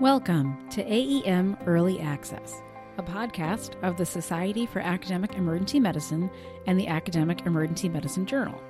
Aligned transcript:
Welcome 0.00 0.56
to 0.70 0.84
AEM 0.84 1.58
Early 1.66 1.98
Access, 1.98 2.62
a 2.98 3.02
podcast 3.02 3.72
of 3.82 3.96
the 3.96 4.06
Society 4.06 4.64
for 4.64 4.78
Academic 4.78 5.34
Emergency 5.34 5.80
Medicine 5.80 6.30
and 6.68 6.78
the 6.78 6.86
Academic 6.86 7.44
Emergency 7.46 7.88
Medicine 7.88 8.24
Journal. 8.24 8.62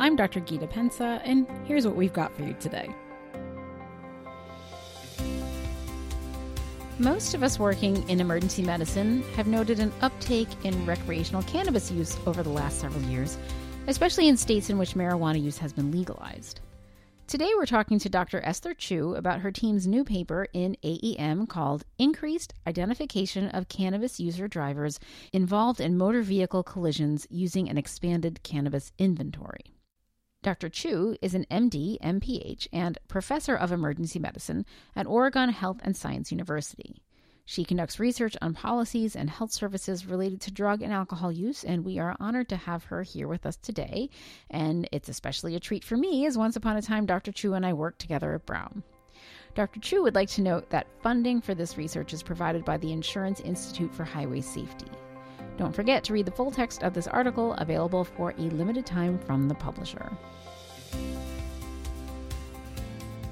I'm 0.00 0.16
Dr. 0.16 0.40
Gita 0.40 0.66
Pensa, 0.66 1.20
and 1.22 1.46
here's 1.66 1.86
what 1.86 1.96
we've 1.96 2.14
got 2.14 2.34
for 2.34 2.44
you 2.44 2.54
today. 2.54 2.88
Most 6.98 7.34
of 7.34 7.42
us 7.42 7.58
working 7.58 8.08
in 8.08 8.18
emergency 8.18 8.62
medicine 8.62 9.22
have 9.36 9.46
noted 9.46 9.80
an 9.80 9.92
uptake 10.00 10.48
in 10.64 10.86
recreational 10.86 11.42
cannabis 11.42 11.90
use 11.90 12.16
over 12.24 12.42
the 12.42 12.48
last 12.48 12.80
several 12.80 13.04
years, 13.04 13.36
especially 13.86 14.28
in 14.28 14.38
states 14.38 14.70
in 14.70 14.78
which 14.78 14.94
marijuana 14.94 15.42
use 15.42 15.58
has 15.58 15.74
been 15.74 15.90
legalized. 15.90 16.60
Today, 17.26 17.50
we're 17.56 17.64
talking 17.64 17.98
to 18.00 18.10
Dr. 18.10 18.42
Esther 18.44 18.74
Choo 18.74 19.14
about 19.14 19.40
her 19.40 19.50
team's 19.50 19.86
new 19.86 20.04
paper 20.04 20.46
in 20.52 20.76
AEM 20.84 21.48
called 21.48 21.84
Increased 21.98 22.52
Identification 22.66 23.48
of 23.48 23.68
Cannabis 23.70 24.20
User 24.20 24.46
Drivers 24.46 25.00
Involved 25.32 25.80
in 25.80 25.96
Motor 25.96 26.20
Vehicle 26.20 26.62
Collisions 26.62 27.26
Using 27.30 27.70
an 27.70 27.78
Expanded 27.78 28.42
Cannabis 28.42 28.92
Inventory. 28.98 29.74
Dr. 30.42 30.68
Choo 30.68 31.16
is 31.22 31.34
an 31.34 31.46
MD, 31.50 31.98
MPH, 32.00 32.68
and 32.74 32.98
professor 33.08 33.56
of 33.56 33.72
emergency 33.72 34.18
medicine 34.18 34.66
at 34.94 35.06
Oregon 35.06 35.48
Health 35.48 35.80
and 35.82 35.96
Science 35.96 36.30
University. 36.30 37.03
She 37.46 37.64
conducts 37.64 38.00
research 38.00 38.36
on 38.40 38.54
policies 38.54 39.14
and 39.14 39.28
health 39.28 39.52
services 39.52 40.06
related 40.06 40.40
to 40.42 40.50
drug 40.50 40.80
and 40.80 40.92
alcohol 40.92 41.30
use, 41.30 41.62
and 41.62 41.84
we 41.84 41.98
are 41.98 42.16
honored 42.18 42.48
to 42.48 42.56
have 42.56 42.84
her 42.84 43.02
here 43.02 43.28
with 43.28 43.44
us 43.44 43.56
today. 43.56 44.08
And 44.50 44.88
it's 44.92 45.10
especially 45.10 45.54
a 45.54 45.60
treat 45.60 45.84
for 45.84 45.96
me, 45.96 46.24
as 46.26 46.38
once 46.38 46.56
upon 46.56 46.76
a 46.76 46.82
time 46.82 47.04
Dr. 47.04 47.32
Choo 47.32 47.52
and 47.54 47.66
I 47.66 47.74
worked 47.74 47.98
together 47.98 48.34
at 48.34 48.46
Brown. 48.46 48.82
Dr. 49.54 49.78
Choo 49.80 50.02
would 50.02 50.14
like 50.14 50.30
to 50.30 50.42
note 50.42 50.70
that 50.70 50.88
funding 51.02 51.40
for 51.40 51.54
this 51.54 51.76
research 51.76 52.12
is 52.12 52.22
provided 52.22 52.64
by 52.64 52.78
the 52.78 52.92
Insurance 52.92 53.40
Institute 53.40 53.94
for 53.94 54.04
Highway 54.04 54.40
Safety. 54.40 54.90
Don't 55.56 55.74
forget 55.74 56.02
to 56.04 56.12
read 56.12 56.26
the 56.26 56.32
full 56.32 56.50
text 56.50 56.82
of 56.82 56.94
this 56.94 57.06
article, 57.06 57.52
available 57.54 58.04
for 58.04 58.30
a 58.30 58.42
limited 58.42 58.84
time 58.84 59.18
from 59.18 59.48
the 59.48 59.54
publisher. 59.54 60.10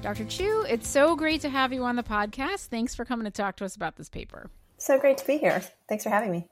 Dr. 0.03 0.25
Choo, 0.25 0.65
it's 0.67 0.89
so 0.89 1.15
great 1.15 1.39
to 1.39 1.49
have 1.49 1.71
you 1.71 1.85
on 1.85 1.95
the 1.95 2.03
podcast. 2.03 2.65
Thanks 2.65 2.93
for 2.93 3.05
coming 3.05 3.23
to 3.23 3.31
talk 3.31 3.55
to 3.55 3.63
us 3.63 3.77
about 3.77 3.95
this 3.95 4.09
paper. 4.09 4.49
So 4.77 4.99
great 4.99 5.17
to 5.19 5.25
be 5.25 5.37
here. 5.37 5.63
Thanks 5.87 6.03
for 6.03 6.09
having 6.09 6.29
me. 6.29 6.45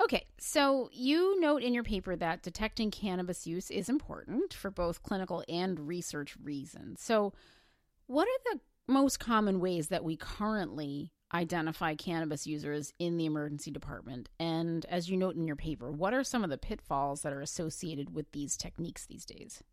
Okay, 0.00 0.24
so 0.38 0.88
you 0.92 1.40
note 1.40 1.64
in 1.64 1.74
your 1.74 1.82
paper 1.82 2.14
that 2.14 2.44
detecting 2.44 2.92
cannabis 2.92 3.44
use 3.44 3.72
is 3.72 3.88
important 3.88 4.54
for 4.54 4.70
both 4.70 5.02
clinical 5.02 5.42
and 5.48 5.88
research 5.88 6.36
reasons. 6.40 7.02
So, 7.02 7.32
what 8.06 8.28
are 8.28 8.52
the 8.52 8.60
most 8.86 9.18
common 9.18 9.58
ways 9.58 9.88
that 9.88 10.04
we 10.04 10.16
currently 10.16 11.10
identify 11.34 11.96
cannabis 11.96 12.46
users 12.46 12.92
in 13.00 13.16
the 13.16 13.26
emergency 13.26 13.72
department? 13.72 14.28
And 14.38 14.86
as 14.86 15.10
you 15.10 15.16
note 15.16 15.34
in 15.34 15.48
your 15.48 15.56
paper, 15.56 15.90
what 15.90 16.14
are 16.14 16.22
some 16.22 16.44
of 16.44 16.50
the 16.50 16.58
pitfalls 16.58 17.22
that 17.22 17.32
are 17.32 17.42
associated 17.42 18.14
with 18.14 18.30
these 18.30 18.56
techniques 18.56 19.06
these 19.06 19.24
days? 19.24 19.64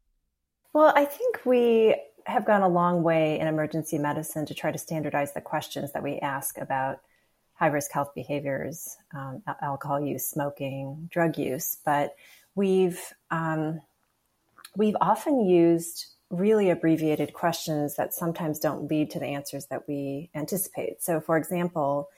Well, 0.73 0.93
I 0.95 1.05
think 1.05 1.45
we 1.45 1.95
have 2.30 2.45
gone 2.45 2.61
a 2.61 2.69
long 2.69 3.03
way 3.03 3.39
in 3.39 3.47
emergency 3.47 3.97
medicine 3.97 4.45
to 4.45 4.53
try 4.53 4.72
to 4.72 4.77
standardize 4.77 5.33
the 5.33 5.41
questions 5.41 5.91
that 5.94 6.03
we 6.03 6.19
ask 6.19 6.58
about 6.58 7.02
high 7.53 7.67
risk 7.67 7.91
health 7.91 8.13
behaviors, 8.16 8.97
um, 9.13 9.44
alcohol 9.61 9.99
use, 9.99 10.25
smoking, 10.25 11.09
drug 11.11 11.38
use. 11.38 11.77
But 11.83 12.16
we've 12.55 13.02
um, 13.31 13.81
we've 14.75 14.95
often 15.02 15.45
used 15.45 16.05
really 16.30 16.69
abbreviated 16.69 17.33
questions 17.33 17.95
that 17.95 18.13
sometimes 18.13 18.59
don't 18.59 18.89
lead 18.89 19.09
to 19.11 19.19
the 19.19 19.25
answers 19.25 19.66
that 19.67 19.88
we 19.88 20.30
anticipate. 20.36 21.02
So, 21.02 21.19
for 21.19 21.38
example, 21.38 22.09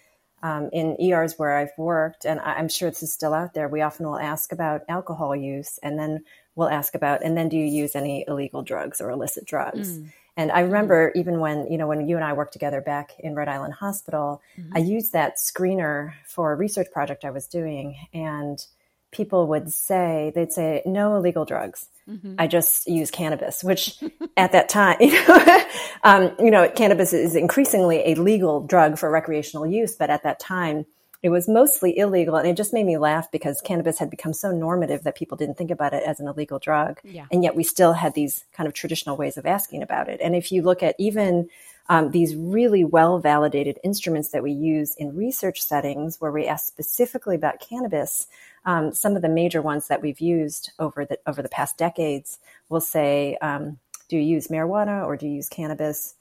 um, 0.43 0.69
in 0.73 0.99
ERs 1.01 1.35
where 1.37 1.57
I've 1.57 1.71
worked, 1.77 2.25
and 2.25 2.39
I'm 2.41 2.67
sure 2.67 2.89
this 2.89 3.03
is 3.03 3.13
still 3.13 3.33
out 3.33 3.53
there, 3.53 3.69
we 3.69 3.81
often 3.81 4.05
will 4.05 4.19
ask 4.19 4.51
about 4.51 4.81
alcohol 4.89 5.35
use 5.35 5.79
and 5.81 5.97
then 5.97 6.23
we'll 6.55 6.69
ask 6.69 6.95
about, 6.95 7.23
and 7.23 7.37
then 7.37 7.49
do 7.49 7.57
you 7.57 7.65
use 7.65 7.95
any 7.95 8.25
illegal 8.27 8.61
drugs 8.61 9.01
or 9.01 9.09
illicit 9.09 9.45
drugs? 9.45 9.97
Mm. 9.97 10.11
And 10.37 10.51
I 10.51 10.61
remember 10.61 11.11
even 11.15 11.39
when, 11.39 11.69
you 11.71 11.77
know, 11.77 11.87
when 11.87 12.07
you 12.07 12.15
and 12.15 12.23
I 12.23 12.33
worked 12.33 12.53
together 12.53 12.81
back 12.81 13.11
in 13.19 13.35
Rhode 13.35 13.49
Island 13.49 13.73
Hospital, 13.73 14.41
mm-hmm. 14.57 14.75
I 14.75 14.79
used 14.79 15.13
that 15.13 15.37
screener 15.37 16.13
for 16.25 16.51
a 16.51 16.55
research 16.55 16.87
project 16.91 17.25
I 17.25 17.31
was 17.31 17.47
doing. 17.47 17.97
And 18.13 18.65
people 19.11 19.47
would 19.47 19.71
say, 19.71 20.31
they'd 20.33 20.53
say, 20.53 20.81
no 20.85 21.17
illegal 21.17 21.43
drugs. 21.43 21.87
Mm-hmm. 22.09 22.35
I 22.39 22.47
just 22.47 22.87
use 22.87 23.11
cannabis, 23.11 23.63
which 23.63 24.01
at 24.37 24.53
that 24.53 24.69
time, 24.69 24.97
you 24.99 25.11
know, 25.11 25.65
um, 26.03 26.31
you 26.39 26.49
know, 26.49 26.69
cannabis 26.69 27.13
is 27.13 27.35
increasingly 27.35 28.11
a 28.11 28.15
legal 28.15 28.65
drug 28.65 28.97
for 28.97 29.11
recreational 29.11 29.67
use. 29.67 29.95
But 29.95 30.09
at 30.09 30.23
that 30.23 30.39
time, 30.39 30.85
it 31.23 31.29
was 31.29 31.47
mostly 31.47 31.97
illegal. 31.97 32.35
And 32.35 32.47
it 32.47 32.57
just 32.57 32.73
made 32.73 32.85
me 32.85 32.97
laugh 32.97 33.31
because 33.31 33.61
cannabis 33.61 33.99
had 33.99 34.09
become 34.09 34.33
so 34.33 34.51
normative 34.51 35.03
that 35.03 35.15
people 35.15 35.37
didn't 35.37 35.57
think 35.57 35.71
about 35.71 35.93
it 35.93 36.03
as 36.03 36.19
an 36.19 36.27
illegal 36.27 36.57
drug. 36.57 36.99
Yeah. 37.03 37.25
And 37.31 37.43
yet 37.43 37.55
we 37.55 37.63
still 37.63 37.93
had 37.93 38.13
these 38.13 38.45
kind 38.53 38.67
of 38.67 38.73
traditional 38.73 39.17
ways 39.17 39.37
of 39.37 39.45
asking 39.45 39.83
about 39.83 40.09
it. 40.09 40.19
And 40.23 40.35
if 40.35 40.51
you 40.51 40.63
look 40.63 40.81
at 40.81 40.95
even 40.97 41.49
um, 41.89 42.11
these 42.11 42.35
really 42.35 42.83
well 42.83 43.19
validated 43.19 43.77
instruments 43.83 44.29
that 44.29 44.43
we 44.43 44.51
use 44.51 44.95
in 44.95 45.15
research 45.15 45.61
settings 45.61 46.19
where 46.19 46.31
we 46.31 46.47
ask 46.47 46.65
specifically 46.65 47.35
about 47.35 47.59
cannabis, 47.59 48.27
um, 48.65 48.93
some 48.93 49.15
of 49.15 49.21
the 49.21 49.29
major 49.29 49.61
ones 49.61 49.87
that 49.87 50.01
we've 50.01 50.19
used 50.19 50.71
over 50.79 51.05
the 51.05 51.19
over 51.27 51.41
the 51.41 51.49
past 51.49 51.77
decades 51.77 52.39
will 52.69 52.81
say, 52.81 53.35
um, 53.41 53.79
"Do 54.07 54.17
you 54.17 54.23
use 54.23 54.47
marijuana 54.47 55.05
or 55.05 55.17
do 55.17 55.27
you 55.27 55.33
use 55.33 55.49
cannabis?" 55.49 56.15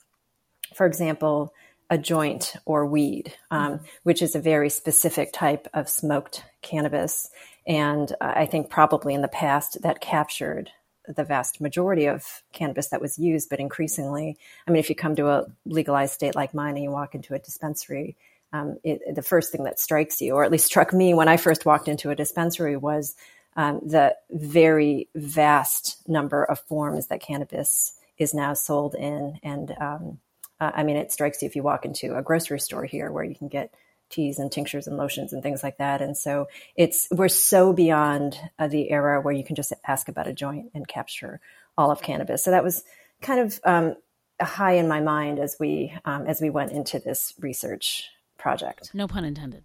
For 0.74 0.86
example, 0.86 1.52
a 1.90 1.98
joint 1.98 2.54
or 2.64 2.86
weed, 2.86 3.34
um, 3.50 3.80
which 4.04 4.22
is 4.22 4.34
a 4.34 4.40
very 4.40 4.70
specific 4.70 5.32
type 5.32 5.66
of 5.74 5.88
smoked 5.88 6.44
cannabis. 6.62 7.28
And 7.66 8.14
I 8.20 8.46
think 8.46 8.70
probably 8.70 9.12
in 9.12 9.22
the 9.22 9.28
past 9.28 9.82
that 9.82 10.00
captured 10.00 10.70
the 11.08 11.24
vast 11.24 11.60
majority 11.60 12.06
of 12.06 12.42
cannabis 12.52 12.88
that 12.88 13.00
was 13.00 13.18
used, 13.18 13.50
but 13.50 13.58
increasingly, 13.58 14.38
I 14.66 14.70
mean, 14.70 14.78
if 14.78 14.88
you 14.88 14.94
come 14.94 15.16
to 15.16 15.28
a 15.28 15.46
legalized 15.66 16.14
state 16.14 16.36
like 16.36 16.54
mine 16.54 16.76
and 16.76 16.84
you 16.84 16.90
walk 16.90 17.14
into 17.16 17.34
a 17.34 17.38
dispensary, 17.38 18.16
um, 18.52 18.78
it, 18.84 19.14
the 19.14 19.22
first 19.22 19.50
thing 19.50 19.64
that 19.64 19.80
strikes 19.80 20.20
you, 20.20 20.34
or 20.34 20.44
at 20.44 20.52
least 20.52 20.66
struck 20.66 20.92
me 20.92 21.12
when 21.12 21.28
I 21.28 21.36
first 21.36 21.66
walked 21.66 21.88
into 21.88 22.10
a 22.10 22.16
dispensary, 22.16 22.76
was 22.76 23.16
um, 23.56 23.80
the 23.84 24.16
very 24.30 25.08
vast 25.14 26.08
number 26.08 26.44
of 26.44 26.60
forms 26.60 27.08
that 27.08 27.20
cannabis 27.20 27.94
is 28.18 28.32
now 28.34 28.54
sold 28.54 28.94
in, 28.94 29.38
and 29.42 29.74
um, 29.80 30.18
uh, 30.60 30.72
I 30.74 30.82
mean, 30.82 30.96
it 30.96 31.12
strikes 31.12 31.42
you 31.42 31.46
if 31.46 31.56
you 31.56 31.62
walk 31.62 31.84
into 31.84 32.16
a 32.16 32.22
grocery 32.22 32.60
store 32.60 32.84
here 32.84 33.10
where 33.10 33.24
you 33.24 33.34
can 33.34 33.48
get 33.48 33.74
teas 34.10 34.38
and 34.38 34.50
tinctures 34.50 34.86
and 34.86 34.96
lotions 34.96 35.32
and 35.32 35.42
things 35.42 35.62
like 35.62 35.78
that. 35.78 36.02
And 36.02 36.16
so 36.16 36.48
it's 36.76 37.08
we're 37.10 37.28
so 37.28 37.72
beyond 37.72 38.38
uh, 38.58 38.68
the 38.68 38.90
era 38.90 39.20
where 39.20 39.32
you 39.32 39.44
can 39.44 39.56
just 39.56 39.72
ask 39.86 40.08
about 40.08 40.26
a 40.26 40.32
joint 40.32 40.70
and 40.74 40.86
capture 40.86 41.40
all 41.78 41.90
of 41.90 42.02
cannabis. 42.02 42.44
So 42.44 42.50
that 42.50 42.64
was 42.64 42.82
kind 43.22 43.40
of 43.40 43.60
um, 43.64 43.94
high 44.40 44.72
in 44.72 44.88
my 44.88 45.00
mind 45.00 45.38
as 45.38 45.56
we 45.58 45.94
um, 46.04 46.26
as 46.26 46.40
we 46.40 46.50
went 46.50 46.72
into 46.72 46.98
this 46.98 47.34
research 47.38 48.08
project. 48.40 48.92
No 48.94 49.06
pun 49.06 49.24
intended. 49.24 49.62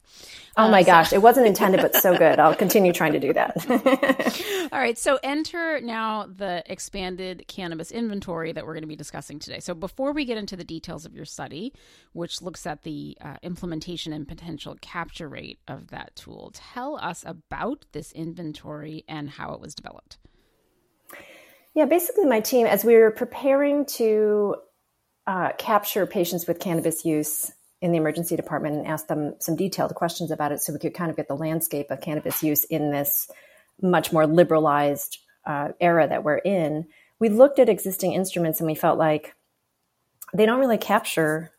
Oh 0.57 0.69
my 0.69 0.81
uh, 0.81 0.85
gosh, 0.85 1.13
it 1.13 1.21
wasn't 1.21 1.47
intended, 1.47 1.81
but 1.81 1.95
so 1.95 2.15
good. 2.15 2.39
I'll 2.39 2.55
continue 2.65 2.93
trying 2.93 3.13
to 3.13 3.19
do 3.19 3.33
that. 3.33 4.69
All 4.71 4.79
right, 4.79 4.97
so 4.97 5.17
enter 5.23 5.79
now 5.81 6.27
the 6.27 6.63
expanded 6.67 7.45
cannabis 7.47 7.91
inventory 7.91 8.51
that 8.51 8.65
we're 8.65 8.73
going 8.73 8.83
to 8.83 8.87
be 8.87 8.95
discussing 8.95 9.39
today. 9.39 9.59
So 9.59 9.73
before 9.73 10.11
we 10.11 10.25
get 10.25 10.37
into 10.37 10.55
the 10.55 10.63
details 10.63 11.05
of 11.05 11.15
your 11.15 11.25
study, 11.25 11.73
which 12.13 12.41
looks 12.41 12.67
at 12.67 12.83
the 12.83 13.17
uh, 13.21 13.37
implementation 13.41 14.13
and 14.13 14.27
potential 14.27 14.75
capture 14.81 15.29
rate 15.29 15.59
of 15.67 15.87
that 15.87 16.15
tool, 16.15 16.51
tell 16.53 16.97
us 16.97 17.23
about 17.25 17.85
this 17.93 18.11
inventory 18.11 19.05
and 19.07 19.29
how 19.29 19.53
it 19.53 19.61
was 19.61 19.73
developed. 19.73 20.17
Yeah, 21.73 21.85
basically, 21.85 22.25
my 22.25 22.39
team, 22.39 22.67
as 22.67 22.85
we 22.85 22.95
were 22.95 23.11
preparing 23.11 23.85
to 23.97 24.55
uh, 25.27 25.51
capture 25.57 26.05
patients 26.05 26.47
with 26.47 26.59
cannabis 26.59 27.03
use 27.03 27.51
in 27.81 27.91
the 27.91 27.97
emergency 27.97 28.35
department 28.35 28.75
and 28.77 28.87
asked 28.87 29.07
them 29.07 29.35
some 29.39 29.55
detailed 29.55 29.93
questions 29.95 30.31
about 30.31 30.51
it 30.51 30.61
so 30.61 30.73
we 30.73 30.79
could 30.79 30.93
kind 30.93 31.11
of 31.11 31.17
get 31.17 31.27
the 31.27 31.35
landscape 31.35 31.91
of 31.91 32.01
cannabis 32.01 32.41
use 32.41 32.63
in 32.65 32.91
this 32.91 33.29
much 33.81 34.13
more 34.13 34.25
liberalized 34.25 35.19
uh, 35.45 35.69
era 35.79 36.07
that 36.07 36.23
we're 36.23 36.37
in. 36.37 36.87
We 37.19 37.29
looked 37.29 37.59
at 37.59 37.69
existing 37.69 38.13
instruments 38.13 38.59
and 38.59 38.67
we 38.67 38.75
felt 38.75 38.97
like 38.97 39.35
they 40.33 40.45
don't 40.45 40.59
really 40.59 40.77
capture 40.77 41.51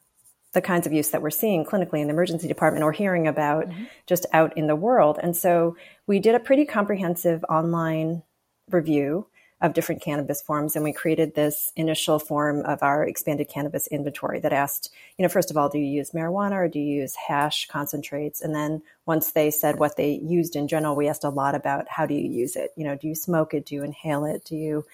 the 0.53 0.63
kinds 0.63 0.87
of 0.87 0.93
use 0.93 1.11
that 1.11 1.21
we're 1.21 1.31
seeing 1.31 1.65
clinically 1.65 2.01
in 2.01 2.07
the 2.07 2.15
emergency 2.15 2.49
department 2.49 2.83
or 2.83 2.93
hearing 2.93 3.27
about 3.29 3.69
mm-hmm. 3.69 3.85
just 4.07 4.27
out 4.33 4.57
in 4.57 4.67
the 4.67 4.77
world. 4.77 5.19
And 5.23 5.37
so 5.37 5.77
we 6.07 6.19
did 6.19 6.35
a 6.35 6.41
pretty 6.41 6.65
comprehensive 6.65 7.45
online 7.49 8.23
review 8.71 9.27
of 9.63 9.73
different 9.73 10.03
cannabis 10.03 10.43
forms. 10.43 10.77
And 10.77 10.85
we 10.85 10.93
created 10.93 11.35
this 11.35 11.73
initial 11.77 12.19
form 12.19 12.61
of 12.67 12.83
our 12.83 13.05
expanded 13.05 13.49
cannabis 13.49 13.87
inventory 13.87 14.39
that 14.41 14.53
asked, 14.53 14.93
you 15.17 15.23
know, 15.23 15.31
first 15.31 15.51
of 15.51 15.57
all, 15.57 15.71
do 15.71 15.79
you 15.79 15.87
use 15.87 16.11
marijuana 16.11 16.53
or 16.53 16.69
do 16.69 16.79
you 16.79 17.01
use 17.01 17.15
hash 17.15 17.67
concentrates? 17.67 18.43
And 18.43 18.55
then 18.55 18.83
once 19.07 19.31
they 19.31 19.51
said 19.51 19.79
what 19.79 19.97
they 19.97 20.11
used 20.13 20.57
in 20.57 20.69
general, 20.69 20.95
we 20.95 21.09
asked 21.09 21.25
a 21.25 21.31
lot 21.31 21.55
about 21.55 21.89
how 21.89 22.05
do 22.05 22.13
you 22.13 22.31
use 22.31 22.55
it? 22.55 22.73
You 22.77 22.85
know, 22.85 22.97
do 22.97 23.09
you 23.09 23.15
smoke 23.15 23.55
it? 23.55 23.65
Do 23.65 23.75
you 23.75 23.83
inhale 23.83 24.27
it? 24.27 24.45
Do 24.45 24.57
you 24.57 24.85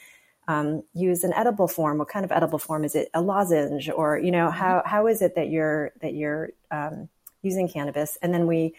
um, 0.47 0.85
use 0.95 1.25
an 1.25 1.33
edible 1.33 1.67
form? 1.67 1.99
What 1.99 2.09
kind 2.09 2.25
of 2.25 2.31
edible 2.31 2.59
form 2.59 2.85
is 2.85 2.95
it? 2.95 3.09
A 3.15 3.21
lozenge, 3.21 3.91
or 3.91 4.19
you 4.19 4.31
know, 4.31 4.51
how 4.51 4.79
mm-hmm. 4.79 4.89
how 4.89 5.07
is 5.09 5.23
it 5.23 5.35
that 5.35 5.49
you're 5.49 5.93
that 6.01 6.15
you're 6.15 6.51
um, 6.71 7.09
using 7.43 7.69
cannabis? 7.69 8.17
And 8.23 8.33
then 8.33 8.47
we 8.47 8.75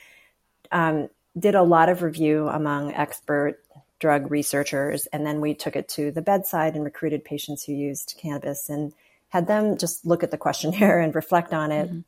um, 0.71 1.09
did 1.37 1.55
a 1.55 1.63
lot 1.63 1.89
of 1.89 2.01
review 2.01 2.47
among 2.47 2.93
expert 2.93 3.59
drug 4.03 4.29
researchers, 4.29 5.05
and 5.13 5.25
then 5.25 5.39
we 5.39 5.53
took 5.53 5.77
it 5.77 5.87
to 5.87 6.11
the 6.11 6.21
bedside 6.21 6.75
and 6.75 6.83
recruited 6.83 7.23
patients 7.23 7.63
who 7.63 7.71
used 7.71 8.15
cannabis 8.17 8.67
and 8.67 8.91
had 9.29 9.47
them 9.47 9.77
just 9.77 10.05
look 10.05 10.23
at 10.23 10.29
the 10.31 10.37
questionnaire 10.37 10.99
and 11.03 11.15
reflect 11.15 11.53
on 11.53 11.71
it, 11.71 11.87
mm-hmm. 11.87 12.01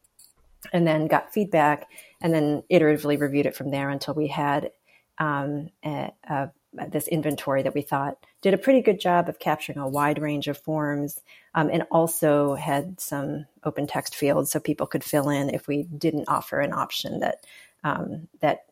and 0.74 0.86
then 0.86 1.08
got 1.08 1.32
feedback, 1.32 1.88
and 2.20 2.34
then 2.34 2.64
iteratively 2.70 3.18
reviewed 3.18 3.46
it 3.46 3.56
from 3.56 3.72
there 3.72 3.90
until 3.90 4.14
we 4.14 4.28
had 4.28 4.72
um, 5.20 5.70
a, 5.86 6.12
a, 6.30 6.50
this 6.90 7.08
inventory 7.08 7.64
that 7.64 7.74
we 7.74 7.82
thought 7.82 8.18
did 8.42 8.54
a 8.54 8.58
pretty 8.58 8.82
good 8.82 9.00
job 9.00 9.30
of 9.30 9.40
capturing 9.40 9.78
a 9.78 9.88
wide 9.88 10.22
range 10.22 10.50
of 10.50 10.58
forms 10.58 11.22
um, 11.54 11.70
and 11.72 11.84
also 11.90 12.56
had 12.56 13.00
some 13.00 13.46
open 13.64 13.88
text 13.88 14.14
fields 14.14 14.52
so 14.52 14.60
people 14.60 14.86
could 14.86 15.02
fill 15.02 15.30
in 15.30 15.50
if 15.50 15.70
we 15.70 15.84
didn't 15.84 16.28
offer 16.28 16.60
an 16.60 16.74
option 16.74 17.22
that 17.22 17.46
um, 17.86 18.28
that 18.42 18.66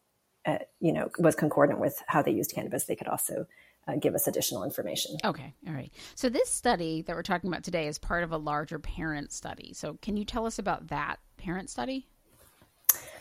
uh, 0.45 0.59
you 0.79 0.93
know 0.93 1.09
was 1.19 1.35
concordant 1.35 1.79
with 1.79 2.01
how 2.07 2.21
they 2.21 2.31
used 2.31 2.53
cannabis 2.53 2.85
they 2.85 2.95
could 2.95 3.07
also 3.07 3.45
uh, 3.87 3.95
give 3.95 4.15
us 4.15 4.27
additional 4.27 4.63
information. 4.63 5.17
Okay 5.23 5.53
all 5.67 5.73
right. 5.73 5.91
So 6.15 6.29
this 6.29 6.49
study 6.49 7.01
that 7.03 7.15
we're 7.15 7.23
talking 7.23 7.49
about 7.49 7.63
today 7.63 7.87
is 7.87 7.97
part 7.97 8.23
of 8.23 8.31
a 8.31 8.37
larger 8.37 8.79
parent 8.79 9.31
study. 9.31 9.73
So 9.73 9.97
can 10.01 10.17
you 10.17 10.25
tell 10.25 10.45
us 10.45 10.59
about 10.59 10.87
that 10.87 11.19
parent 11.37 11.69
study? 11.69 12.07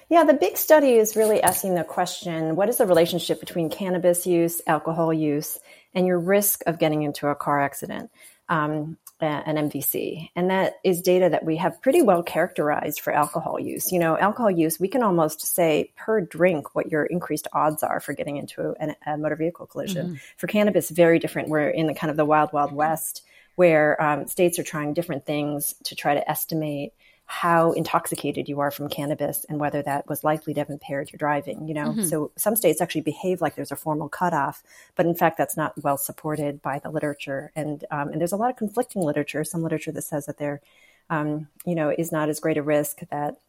Yeah, 0.09 0.25
the 0.25 0.35
big 0.35 0.59
study 0.59 0.97
is 0.97 1.17
really 1.17 1.43
asking 1.43 1.75
the 1.75 1.85
question 1.85 2.55
what 2.55 2.69
is 2.69 2.77
the 2.77 2.87
relationship 2.87 3.41
between 3.41 3.71
cannabis 3.71 4.27
use, 4.27 4.61
alcohol 4.67 5.11
use, 5.13 5.59
and 5.95 6.07
your 6.07 6.19
risk 6.19 6.63
of 6.67 6.79
getting 6.79 7.03
into 7.03 7.29
a 7.29 7.35
car 7.35 7.61
accident, 7.61 8.11
um, 8.49 8.99
an 9.27 9.71
MVC? 9.71 10.31
And 10.35 10.51
that 10.51 10.75
is 10.85 11.03
data 11.03 11.29
that 11.31 11.45
we 11.45 11.57
have 11.57 11.81
pretty 11.83 12.03
well 12.03 12.23
characterized 12.23 13.01
for 13.01 13.13
alcohol 13.13 13.61
use. 13.61 13.93
You 13.93 13.99
know, 13.99 14.19
alcohol 14.19 14.51
use, 14.51 14.81
we 14.81 14.89
can 14.89 15.03
almost 15.03 15.41
say 15.43 15.93
per 15.97 16.21
drink 16.21 16.75
what 16.75 16.91
your 16.91 17.05
increased 17.05 17.49
odds 17.53 17.83
are 17.83 18.01
for 18.01 18.13
getting 18.13 18.37
into 18.37 18.75
a, 18.81 18.97
a 19.07 19.17
motor 19.17 19.37
vehicle 19.37 19.67
collision. 19.67 20.07
Mm-hmm. 20.07 20.17
For 20.37 20.47
cannabis, 20.47 20.91
very 20.91 21.19
different. 21.19 21.49
We're 21.49 21.71
in 21.71 21.87
the 21.87 21.95
kind 21.95 22.11
of 22.11 22.17
the 22.17 22.25
wild, 22.25 22.53
wild 22.53 22.73
west 22.73 23.23
where 23.55 24.03
um, 24.03 24.27
states 24.27 24.59
are 24.59 24.63
trying 24.63 24.95
different 24.95 25.27
things 25.27 25.75
to 25.85 25.95
try 25.95 26.15
to 26.15 26.31
estimate 26.31 26.95
how 27.33 27.73
intoxicated 27.73 28.47
you 28.47 28.61
are 28.61 28.71
from 28.71 28.91
cannabis 28.91 29.47
and 29.49 29.59
whether 29.59 29.81
that 29.81 30.07
was 30.07 30.23
likely 30.23 30.53
to 30.53 30.61
have 30.61 30.69
impaired 30.69 31.11
your 31.11 31.17
driving 31.17 31.67
you 31.67 31.73
know 31.73 31.89
mm-hmm. 31.89 32.05
so 32.05 32.31
some 32.37 32.55
states 32.55 32.79
actually 32.79 33.01
behave 33.01 33.41
like 33.41 33.55
there's 33.55 33.73
a 33.73 33.77
formal 33.77 34.07
cutoff 34.07 34.63
but 34.97 35.07
in 35.07 35.15
fact 35.15 35.39
that's 35.39 35.57
not 35.57 35.73
well 35.83 35.97
supported 35.97 36.61
by 36.61 36.79
the 36.79 36.91
literature 36.91 37.51
and 37.57 37.87
um, 37.91 38.11
and 38.11 38.21
there's 38.21 38.33
a 38.33 38.37
lot 38.37 38.51
of 38.51 38.57
conflicting 38.57 39.01
literature 39.01 39.45
some 39.45 39.63
literature 39.63 39.91
that 39.91 40.03
says 40.03 40.27
that 40.27 40.37
there 40.37 40.61
um, 41.09 41.49
you 41.65 41.75
know 41.75 41.89
is 41.97 42.13
not 42.13 42.29
as 42.29 42.39
great 42.39 42.59
a 42.59 42.63
risk 42.63 43.01
that 43.11 43.41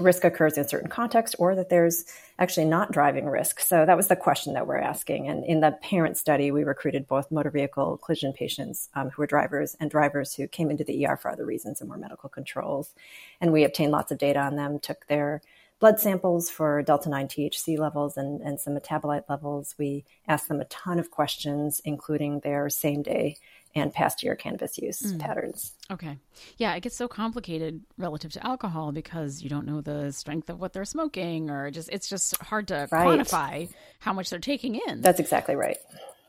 risk 0.00 0.24
occurs 0.24 0.58
in 0.58 0.66
certain 0.66 0.88
contexts 0.88 1.36
or 1.38 1.54
that 1.54 1.68
there's 1.68 2.04
actually 2.38 2.66
not 2.66 2.92
driving 2.92 3.26
risk. 3.26 3.60
So 3.60 3.86
that 3.86 3.96
was 3.96 4.08
the 4.08 4.16
question 4.16 4.54
that 4.54 4.66
we're 4.66 4.78
asking. 4.78 5.28
And 5.28 5.44
in 5.44 5.60
the 5.60 5.72
parent 5.82 6.16
study, 6.16 6.50
we 6.50 6.64
recruited 6.64 7.06
both 7.06 7.30
motor 7.30 7.50
vehicle 7.50 7.98
collision 7.98 8.32
patients 8.32 8.88
um, 8.94 9.10
who 9.10 9.22
were 9.22 9.26
drivers 9.26 9.76
and 9.78 9.90
drivers 9.90 10.34
who 10.34 10.48
came 10.48 10.70
into 10.70 10.84
the 10.84 11.06
ER 11.06 11.16
for 11.16 11.30
other 11.30 11.46
reasons 11.46 11.80
and 11.80 11.88
were 11.88 11.96
medical 11.96 12.28
controls. 12.28 12.94
And 13.40 13.52
we 13.52 13.64
obtained 13.64 13.92
lots 13.92 14.10
of 14.10 14.18
data 14.18 14.40
on 14.40 14.56
them, 14.56 14.78
took 14.78 15.06
their 15.06 15.42
blood 15.80 16.00
samples 16.00 16.50
for 16.50 16.82
delta 16.82 17.08
9 17.08 17.28
THC 17.28 17.78
levels 17.78 18.16
and, 18.16 18.40
and 18.40 18.58
some 18.58 18.76
metabolite 18.76 19.28
levels. 19.28 19.74
We 19.78 20.04
asked 20.26 20.48
them 20.48 20.60
a 20.60 20.64
ton 20.66 20.98
of 20.98 21.10
questions, 21.10 21.80
including 21.84 22.40
their 22.40 22.68
same 22.68 23.02
day 23.02 23.36
and 23.74 23.92
past 23.92 24.22
year 24.22 24.36
cannabis 24.36 24.78
use 24.78 25.00
mm. 25.00 25.18
patterns. 25.18 25.72
Okay. 25.90 26.18
Yeah, 26.56 26.74
it 26.74 26.80
gets 26.80 26.96
so 26.96 27.08
complicated 27.08 27.82
relative 27.98 28.32
to 28.32 28.46
alcohol 28.46 28.92
because 28.92 29.42
you 29.42 29.50
don't 29.50 29.66
know 29.66 29.80
the 29.80 30.12
strength 30.12 30.48
of 30.48 30.60
what 30.60 30.72
they're 30.72 30.84
smoking 30.84 31.50
or 31.50 31.70
just 31.70 31.88
it's 31.92 32.08
just 32.08 32.36
hard 32.42 32.68
to 32.68 32.88
right. 32.90 33.06
quantify 33.06 33.68
how 33.98 34.12
much 34.12 34.30
they're 34.30 34.38
taking 34.38 34.80
in. 34.86 35.00
That's 35.00 35.20
exactly 35.20 35.56
right. 35.56 35.78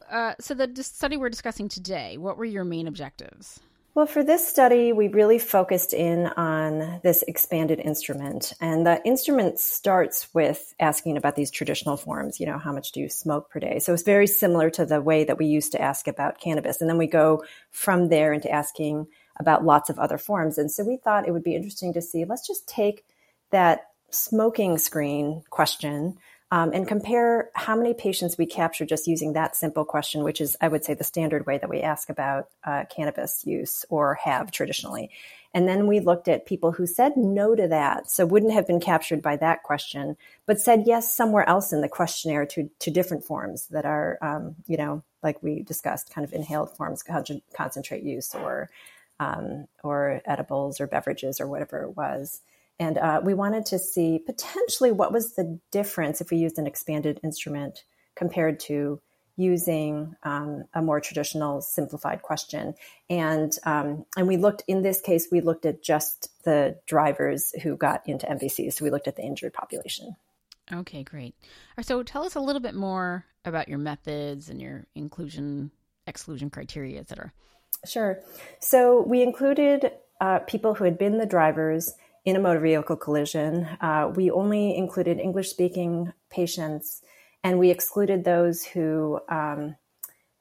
Uh, 0.10 0.34
so 0.40 0.54
the 0.54 0.84
study 0.84 1.18
we're 1.18 1.30
discussing 1.30 1.68
today, 1.68 2.18
what 2.18 2.38
were 2.38 2.46
your 2.46 2.64
main 2.64 2.88
objectives? 2.88 3.60
Well, 3.96 4.08
for 4.08 4.26
this 4.26 4.46
study, 4.46 4.92
we 4.92 5.08
really 5.08 5.40
focused 5.40 5.94
in 5.94 6.28
on 6.28 7.00
this 7.02 7.24
expanded 7.30 7.80
instrument. 7.80 8.52
And 8.60 8.86
the 8.86 9.02
instrument 9.06 9.58
starts 9.58 10.28
with 10.34 10.76
asking 10.82 11.16
about 11.16 11.38
these 11.38 11.50
traditional 11.50 11.96
forms, 11.96 12.38
you 12.38 12.46
know, 12.46 12.58
how 12.58 12.74
much 12.74 12.92
do 12.92 13.00
you 13.00 13.08
smoke 13.08 13.50
per 13.50 13.62
day? 13.62 13.80
So 13.80 13.94
it's 13.94 14.04
very 14.04 14.28
similar 14.28 14.70
to 14.72 14.86
the 14.86 15.02
way 15.02 15.24
that 15.24 15.38
we 15.38 15.46
used 15.46 15.72
to 15.72 15.82
ask 15.82 16.10
about 16.10 16.42
cannabis. 16.42 16.82
And 16.82 16.90
then 16.90 16.98
we 16.98 17.08
go 17.08 17.46
from 17.72 18.10
there 18.10 18.34
into 18.34 18.52
asking 18.52 19.08
about 19.40 19.64
lots 19.64 19.90
of 19.90 19.98
other 19.98 20.18
forms. 20.18 20.58
And 20.58 20.70
so 20.70 20.84
we 20.84 20.98
thought 20.98 21.26
it 21.26 21.32
would 21.32 21.42
be 21.42 21.56
interesting 21.56 21.94
to 21.94 22.02
see, 22.02 22.26
let's 22.26 22.46
just 22.46 22.68
take 22.68 23.06
that 23.52 23.92
smoking 24.10 24.78
screen 24.78 25.42
question 25.50 26.18
um, 26.52 26.72
and 26.74 26.88
compare 26.88 27.50
how 27.56 27.76
many 27.76 27.94
patients 27.94 28.38
we 28.38 28.46
capture 28.46 28.86
just 28.86 29.08
using 29.08 29.34
that 29.34 29.56
simple 29.56 29.84
question, 29.84 30.24
which 30.24 30.40
is, 30.40 30.56
I 30.62 30.68
would 30.68 30.86
say, 30.86 30.94
the 30.94 31.04
standard 31.04 31.46
way 31.46 31.58
that 31.58 31.70
we 31.70 31.82
ask 31.82 32.10
about 32.10 32.50
uh, 32.64 32.84
cannabis 32.90 33.46
use 33.46 33.86
or 33.90 34.16
have 34.16 34.52
traditionally. 34.52 35.10
And 35.54 35.68
then 35.68 35.88
we 35.88 36.02
looked 36.02 36.28
at 36.28 36.46
people 36.46 36.74
who 36.74 36.86
said 36.86 37.16
no 37.16 37.56
to 37.56 37.68
that, 37.70 38.12
so 38.12 38.26
wouldn't 38.26 38.54
have 38.54 38.68
been 38.68 38.80
captured 38.80 39.22
by 39.22 39.38
that 39.38 39.64
question, 39.64 40.18
but 40.46 40.60
said 40.60 40.84
yes 40.86 41.14
somewhere 41.14 41.48
else 41.48 41.72
in 41.74 41.82
the 41.82 41.90
questionnaire 41.90 42.46
to, 42.48 42.70
to 42.80 42.92
different 42.92 43.24
forms 43.24 43.68
that 43.68 43.86
are, 43.86 44.18
um, 44.22 44.56
you 44.68 44.78
know, 44.78 45.02
like 45.24 45.42
we 45.42 45.64
discussed, 45.64 46.14
kind 46.14 46.26
of 46.26 46.34
inhaled 46.34 46.76
forms, 46.76 47.04
concentrate 47.54 48.04
use 48.04 48.36
or 48.36 48.70
um, 49.20 49.68
or 49.84 50.22
edibles 50.26 50.82
or 50.82 50.88
beverages 50.88 51.40
or 51.40 51.48
whatever 51.48 51.84
it 51.84 51.96
was. 51.96 52.42
And 52.80 52.98
uh, 52.98 53.22
we 53.24 53.34
wanted 53.34 53.66
to 53.68 53.80
see 53.80 54.20
potentially 54.26 54.92
what 54.92 55.14
was 55.14 55.36
the 55.36 55.60
difference 55.72 56.20
if 56.22 56.30
we 56.32 56.38
used 56.38 56.58
an 56.58 56.68
expanded 56.68 57.20
instrument 57.24 57.84
compared 58.16 58.60
to 58.62 59.02
using 59.38 60.16
um, 60.24 60.64
a 60.74 60.82
more 60.82 61.02
traditional 61.02 61.62
simplified 61.62 62.22
question. 62.22 62.74
And 63.10 63.52
um, 63.64 64.06
and 64.16 64.28
we 64.28 64.38
looked 64.38 64.64
in 64.68 64.82
this 64.82 65.02
case, 65.02 65.28
we 65.32 65.42
looked 65.42 65.66
at 65.66 65.84
just 65.84 66.30
the 66.44 66.80
drivers 66.86 67.52
who 67.62 67.76
got 67.76 68.08
into 68.08 68.26
MVCs. 68.26 68.74
So 68.74 68.86
we 68.86 68.92
looked 68.92 69.08
at 69.08 69.16
the 69.16 69.24
injured 69.24 69.54
population. 69.54 70.16
Okay, 70.74 71.04
great. 71.04 71.36
So 71.82 72.02
tell 72.02 72.24
us 72.24 72.36
a 72.36 72.40
little 72.40 72.62
bit 72.62 72.74
more 72.74 73.26
about 73.44 73.68
your 73.68 73.78
methods 73.78 74.50
and 74.50 74.60
your 74.60 74.88
inclusion, 74.96 75.70
exclusion 76.08 76.50
criteria, 76.50 77.00
et 77.00 77.08
cetera. 77.08 77.32
Sure. 77.86 78.22
So 78.60 79.02
we 79.02 79.22
included 79.22 79.92
uh, 80.20 80.40
people 80.40 80.74
who 80.74 80.86
had 80.86 80.98
been 80.98 81.18
the 81.18 81.26
drivers 81.26 81.94
in 82.26 82.36
a 82.36 82.40
motor 82.40 82.60
vehicle 82.60 82.96
collision. 82.96 83.66
Uh, 83.80 84.12
we 84.14 84.32
only 84.32 84.76
included 84.76 85.20
English 85.20 85.50
speaking 85.50 86.12
patients, 86.30 87.02
and 87.44 87.60
we 87.60 87.70
excluded 87.70 88.24
those 88.24 88.64
who 88.66 89.20
um, 89.30 89.76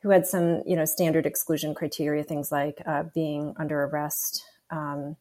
who 0.02 0.10
had 0.10 0.26
some 0.26 0.62
you 0.66 0.74
know 0.74 0.86
standard 0.86 1.26
exclusion 1.26 1.74
criteria, 1.74 2.24
things 2.24 2.50
like 2.50 2.82
uh, 2.86 3.04
being 3.14 3.54
under 3.58 3.84
arrest 3.84 4.42
um, 4.70 5.16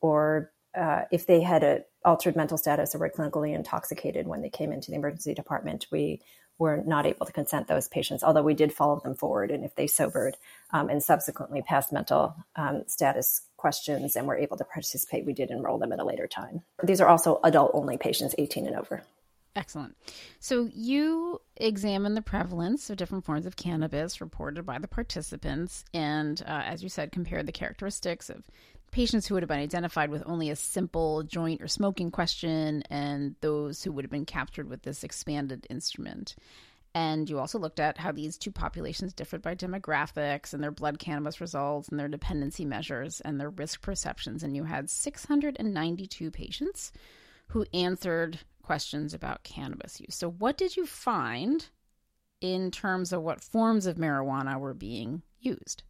or 0.00 0.52
uh, 0.76 1.02
if 1.10 1.26
they 1.26 1.40
had 1.40 1.62
an 1.62 1.84
altered 2.04 2.36
mental 2.36 2.58
status 2.58 2.94
or 2.94 2.98
were 2.98 3.10
clinically 3.10 3.54
intoxicated 3.54 4.26
when 4.26 4.42
they 4.42 4.50
came 4.50 4.72
into 4.72 4.90
the 4.90 4.96
emergency 4.96 5.34
department. 5.34 5.86
We 5.90 6.20
were 6.58 6.82
not 6.86 7.06
able 7.06 7.26
to 7.26 7.32
consent 7.32 7.66
those 7.66 7.88
patients, 7.88 8.22
although 8.22 8.42
we 8.42 8.54
did 8.54 8.72
follow 8.72 9.00
them 9.00 9.16
forward. 9.16 9.50
And 9.50 9.64
if 9.64 9.74
they 9.74 9.88
sobered 9.88 10.36
um, 10.72 10.88
and 10.88 11.02
subsequently 11.02 11.62
passed 11.62 11.92
mental 11.92 12.36
um, 12.54 12.84
status 12.86 13.42
questions 13.64 14.14
and 14.14 14.26
were 14.26 14.36
able 14.36 14.58
to 14.58 14.64
participate, 14.64 15.24
we 15.24 15.32
did 15.32 15.50
enroll 15.50 15.78
them 15.78 15.90
at 15.90 15.98
a 15.98 16.04
later 16.04 16.26
time. 16.26 16.60
These 16.82 17.00
are 17.00 17.08
also 17.08 17.40
adult 17.42 17.70
only 17.72 17.96
patients, 17.96 18.34
18 18.36 18.66
and 18.66 18.76
over. 18.76 19.02
Excellent. 19.56 19.96
So 20.38 20.68
you 20.74 21.40
examined 21.56 22.14
the 22.14 22.20
prevalence 22.20 22.90
of 22.90 22.98
different 22.98 23.24
forms 23.24 23.46
of 23.46 23.56
cannabis 23.56 24.20
reported 24.20 24.66
by 24.66 24.78
the 24.78 24.86
participants, 24.86 25.82
and 25.94 26.42
uh, 26.46 26.60
as 26.66 26.82
you 26.82 26.90
said, 26.90 27.10
compared 27.10 27.46
the 27.46 27.52
characteristics 27.52 28.28
of 28.28 28.50
patients 28.90 29.26
who 29.26 29.34
would 29.34 29.42
have 29.42 29.48
been 29.48 29.58
identified 29.58 30.10
with 30.10 30.22
only 30.26 30.50
a 30.50 30.56
simple 30.56 31.22
joint 31.22 31.62
or 31.62 31.68
smoking 31.68 32.10
question 32.10 32.82
and 32.90 33.34
those 33.40 33.82
who 33.82 33.92
would 33.92 34.04
have 34.04 34.10
been 34.10 34.26
captured 34.26 34.68
with 34.68 34.82
this 34.82 35.02
expanded 35.02 35.66
instrument. 35.70 36.36
And 36.94 37.28
you 37.28 37.40
also 37.40 37.58
looked 37.58 37.80
at 37.80 37.98
how 37.98 38.12
these 38.12 38.38
two 38.38 38.52
populations 38.52 39.12
differed 39.12 39.42
by 39.42 39.56
demographics 39.56 40.54
and 40.54 40.62
their 40.62 40.70
blood 40.70 41.00
cannabis 41.00 41.40
results 41.40 41.88
and 41.88 41.98
their 41.98 42.08
dependency 42.08 42.64
measures 42.64 43.20
and 43.20 43.40
their 43.40 43.50
risk 43.50 43.82
perceptions. 43.82 44.44
And 44.44 44.54
you 44.54 44.64
had 44.64 44.88
692 44.88 46.30
patients 46.30 46.92
who 47.48 47.66
answered 47.74 48.38
questions 48.62 49.12
about 49.12 49.42
cannabis 49.42 50.00
use. 50.00 50.14
So, 50.14 50.30
what 50.30 50.56
did 50.56 50.76
you 50.76 50.86
find 50.86 51.66
in 52.40 52.70
terms 52.70 53.12
of 53.12 53.22
what 53.22 53.42
forms 53.42 53.86
of 53.86 53.96
marijuana 53.96 54.58
were 54.58 54.74
being 54.74 55.22
used? 55.40 55.82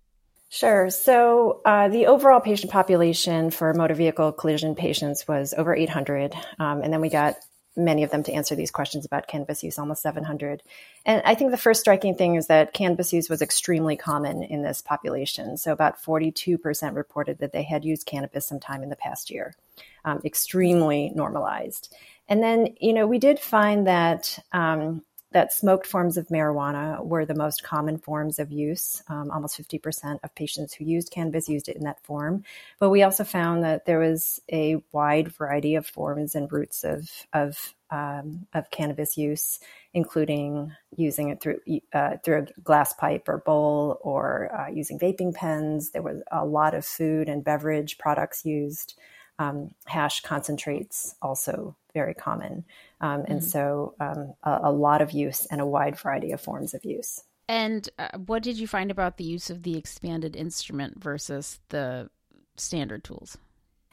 Sure. 0.49 0.89
So 0.89 1.63
uh, 1.65 1.89
the 1.89 2.07
overall 2.07 2.39
patient 2.39 2.71
population 2.71 3.51
for 3.51 3.75
motor 3.75 3.95
vehicle 3.95 4.31
collision 4.31 4.77
patients 4.77 5.27
was 5.27 5.53
over 5.57 5.75
800. 5.75 6.33
Um, 6.61 6.81
and 6.81 6.93
then 6.93 7.01
we 7.01 7.09
got 7.09 7.35
many 7.77 8.03
of 8.03 8.11
them 8.11 8.23
to 8.23 8.33
answer 8.33 8.55
these 8.55 8.71
questions 8.71 9.05
about 9.05 9.27
cannabis 9.27 9.63
use, 9.63 9.79
almost 9.79 10.03
700. 10.03 10.63
And 11.05 11.23
I 11.25 11.35
think 11.35 11.51
the 11.51 11.57
first 11.57 11.81
striking 11.81 12.15
thing 12.15 12.37
is 12.37 12.47
that 12.47 12.73
cannabis 12.73 13.13
use 13.13 13.29
was 13.29 13.43
extremely 13.43 13.97
common 13.97 14.43
in 14.43 14.63
this 14.63 14.81
population. 14.81 15.57
So 15.57 15.73
about 15.73 16.01
42% 16.03 16.95
reported 16.95 17.39
that 17.39 17.53
they 17.53 17.63
had 17.63 17.85
used 17.85 18.07
cannabis 18.07 18.47
sometime 18.47 18.83
in 18.83 18.91
the 18.91 18.97
past 18.97 19.31
year, 19.31 19.57
um, 20.05 20.21
extremely 20.25 21.11
normalized. 21.15 21.95
And 22.29 22.43
then, 22.43 22.75
you 22.81 22.93
know, 22.93 23.07
we 23.07 23.19
did 23.19 23.39
find 23.39 23.87
that 23.87 24.39
um, 24.53 25.03
that 25.35 25.53
smoked 25.53 25.85
forms 25.85 26.17
of 26.17 26.29
marijuana 26.29 27.05
were 27.05 27.27
the 27.27 27.35
most 27.35 27.65
common 27.65 27.99
forms 27.99 28.39
of 28.39 28.53
use. 28.53 29.03
Um, 29.09 29.33
almost 29.33 29.61
50% 29.61 30.21
of 30.23 30.33
patients 30.37 30.73
who 30.73 30.85
used 30.85 31.11
cannabis 31.11 31.49
used 31.49 31.69
it 31.69 31.77
in 31.77 31.83
that 31.83 32.01
form. 32.05 32.45
But 32.79 32.91
we 32.91 33.03
also 33.03 33.25
found 33.25 33.65
that 33.65 33.85
there 33.85 33.99
was 33.99 34.41
a 34.51 34.77
wide 34.93 35.33
variety 35.33 35.75
of 35.75 35.89
forms 35.89 36.37
and 36.37 36.51
routes 36.51 36.85
of, 36.85 37.11
of, 37.33 37.75
um, 37.91 38.47
of 38.55 38.71
cannabis 38.71 39.19
use, 39.19 39.59
including 39.93 40.71
using 40.97 41.31
it 41.31 41.41
through, 41.41 41.59
uh, 41.93 42.19
through 42.25 42.47
a 42.47 42.61
glass 42.61 42.93
pipe 42.93 43.29
or 43.29 43.39
bowl 43.39 43.99
or 44.03 44.57
uh, 44.57 44.71
using 44.71 45.01
vaping 45.01 45.35
pens. 45.35 45.91
There 45.91 46.01
was 46.03 46.23
a 46.31 46.47
lot 46.47 46.75
of 46.75 46.87
food 46.87 47.29
and 47.29 47.43
beverage 47.43 47.99
products 47.99 48.45
used. 48.45 48.95
Um, 49.39 49.71
hash 49.87 50.21
concentrates 50.21 51.17
also 51.21 51.77
very 51.93 52.15
common. 52.15 52.65
Um, 53.01 53.25
and 53.27 53.41
mm-hmm. 53.41 53.49
so 53.49 53.95
um, 54.01 54.35
a, 54.43 54.69
a, 54.69 54.73
lot 54.73 55.01
of 55.01 55.13
use 55.13 55.47
and 55.47 55.61
a 55.61 55.67
wide 55.67 55.99
variety 55.99 56.33
of 56.33 56.41
forms 56.41 56.75
of 56.75 56.85
use. 56.85 57.23
And 57.49 57.89
uh, 57.99 58.19
what 58.27 58.43
did 58.43 58.59
you 58.59 58.67
find 58.67 58.91
about 58.91 59.17
the 59.17 59.25
use 59.25 59.51
of 59.51 59.63
the 59.63 59.77
expanded 59.77 60.37
instrument 60.37 61.03
versus 61.03 61.61
the 61.69 62.11
standard 62.57 63.05
tools? 63.05 63.39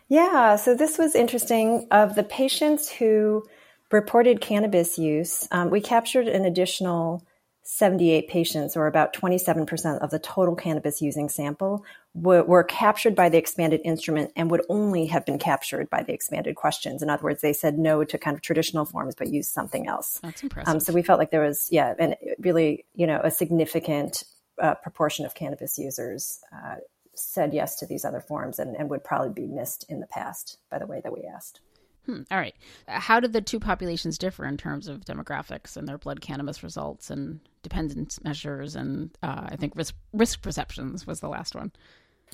Yeah, 0.08 0.58
so 0.58 0.76
this 0.76 0.98
was 0.98 1.16
interesting. 1.16 1.88
Of 1.92 2.16
the 2.16 2.24
patients 2.24 2.90
who 2.90 3.46
reported 3.92 4.42
cannabis 4.42 4.98
use, 4.98 5.48
um, 5.52 5.70
we 5.70 5.82
captured 5.82 6.28
an 6.28 6.46
additional 6.46 7.24
78 7.64 8.28
patients, 8.28 8.76
or 8.76 8.88
about 8.88 9.14
27% 9.14 10.00
of 10.00 10.10
the 10.10 10.20
total 10.20 10.56
cannabis 10.56 11.02
using 11.02 11.30
sample, 11.30 11.86
were, 12.14 12.44
were, 12.44 12.64
captured 12.64 13.16
by 13.16 13.30
the 13.30 13.38
expanded 13.38 13.82
instrument 13.86 14.32
and 14.36 14.50
would 14.50 14.64
only 14.68 15.06
have 15.06 15.26
been 15.26 15.38
captured 15.38 15.90
by 15.90 16.02
the 16.04 16.12
expanded 16.12 16.56
questions. 16.56 17.02
In 17.02 17.10
other 17.10 17.24
words, 17.24 17.42
they 17.42 17.54
said 17.54 17.78
no 17.78 18.04
to 18.04 18.18
kind 18.18 18.36
of 18.36 18.42
traditional 18.42 18.86
forms, 18.86 19.16
but 19.16 19.28
used 19.28 19.52
something 19.52 19.88
else. 19.88 20.20
That's 20.24 20.42
impressive. 20.42 20.74
Um, 20.74 20.80
so 20.80 20.92
we 20.92 21.04
felt 21.04 21.20
like 21.20 21.32
there 21.32 21.46
was, 21.46 21.70
yeah, 21.72 21.94
and 22.00 22.16
really, 22.40 22.86
you 22.96 23.06
know, 23.06 23.22
a 23.24 23.32
significant 23.32 24.24
uh, 24.62 24.76
proportion 24.76 25.26
of 25.26 25.36
cannabis 25.36 25.78
users 25.78 26.42
uh, 26.52 26.76
said 27.16 27.54
yes 27.54 27.76
to 27.78 27.86
these 27.86 28.06
other 28.06 28.22
forms 28.22 28.60
and, 28.60 28.76
and 28.76 28.90
would 28.90 29.04
probably 29.04 29.30
be 29.30 29.48
missed 29.48 29.86
in 29.90 30.00
the 30.00 30.08
past 30.08 30.58
by 30.70 30.80
the 30.80 30.88
way 30.88 31.02
that 31.04 31.14
we 31.14 31.24
asked. 31.24 31.60
Hmm. 32.06 32.22
All 32.32 32.38
right. 32.38 32.56
How 32.88 33.20
did 33.20 33.34
the 33.34 33.42
two 33.42 33.60
populations 33.60 34.18
differ 34.18 34.46
in 34.46 34.58
terms 34.58 34.88
of 34.88 35.06
demographics 35.06 35.78
and 35.78 35.88
their 35.88 35.98
blood 35.98 36.22
cannabis 36.22 36.64
results 36.64 37.10
and 37.10 37.40
dependence 37.62 38.24
measures 38.24 38.76
and 38.76 39.12
uh, 39.22 39.48
I 39.50 39.56
think 39.56 39.74
risk 39.76 39.94
risk 40.14 40.42
perceptions 40.42 41.06
was 41.06 41.20
the 41.20 41.30
last 41.30 41.56
one. 41.56 41.72